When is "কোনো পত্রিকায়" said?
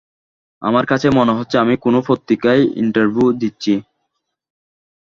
1.77-2.61